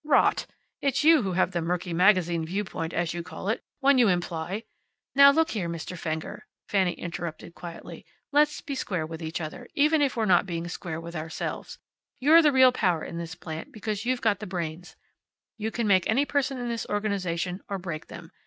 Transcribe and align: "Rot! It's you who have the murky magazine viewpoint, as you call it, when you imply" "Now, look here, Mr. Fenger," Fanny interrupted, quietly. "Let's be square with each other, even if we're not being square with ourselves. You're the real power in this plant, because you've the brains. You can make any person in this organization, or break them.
"Rot! 0.03 0.47
It's 0.81 1.03
you 1.03 1.21
who 1.21 1.33
have 1.33 1.51
the 1.51 1.61
murky 1.61 1.93
magazine 1.93 2.43
viewpoint, 2.43 2.91
as 2.91 3.13
you 3.13 3.21
call 3.21 3.49
it, 3.49 3.63
when 3.81 3.99
you 3.99 4.07
imply" 4.07 4.63
"Now, 5.15 5.29
look 5.29 5.51
here, 5.51 5.69
Mr. 5.69 5.95
Fenger," 5.95 6.47
Fanny 6.67 6.93
interrupted, 6.93 7.53
quietly. 7.53 8.07
"Let's 8.31 8.61
be 8.61 8.73
square 8.73 9.05
with 9.05 9.21
each 9.21 9.39
other, 9.39 9.67
even 9.75 10.01
if 10.01 10.17
we're 10.17 10.25
not 10.25 10.47
being 10.47 10.67
square 10.69 10.99
with 10.99 11.15
ourselves. 11.15 11.77
You're 12.19 12.41
the 12.41 12.51
real 12.51 12.71
power 12.71 13.03
in 13.03 13.19
this 13.19 13.35
plant, 13.35 13.71
because 13.71 14.03
you've 14.03 14.21
the 14.21 14.47
brains. 14.49 14.95
You 15.59 15.69
can 15.69 15.85
make 15.85 16.09
any 16.09 16.25
person 16.25 16.57
in 16.57 16.67
this 16.67 16.87
organization, 16.89 17.61
or 17.69 17.77
break 17.77 18.07
them. 18.07 18.31